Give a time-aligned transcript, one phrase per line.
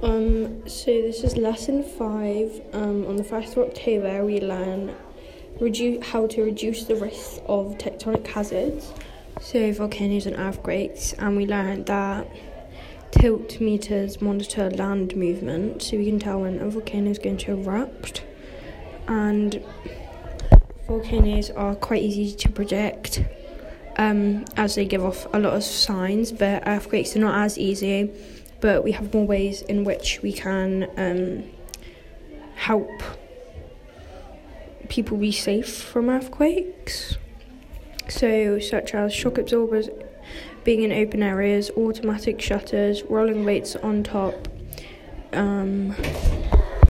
[0.00, 2.62] Um, so this is lesson five.
[2.72, 4.94] Um, on the first of October, we learn
[6.02, 8.92] how to reduce the risk of tectonic hazards,
[9.40, 12.30] so volcanoes and earthquakes, and we learned that
[13.10, 17.50] tilt meters monitor land movement, so we can tell when a volcano is going to
[17.54, 18.22] erupt,
[19.08, 19.60] and
[20.86, 23.24] volcanoes are quite easy to predict.
[23.96, 28.12] Um, as they give off a lot of signs, but earthquakes are not as easy
[28.60, 31.44] but we have more ways in which we can um,
[32.56, 32.90] help
[34.88, 37.16] people be safe from earthquakes.
[38.08, 39.88] So, such as shock absorbers
[40.64, 44.48] being in open areas, automatic shutters, rolling weights on top.
[45.32, 45.94] Um,